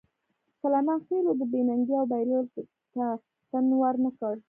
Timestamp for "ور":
3.81-3.95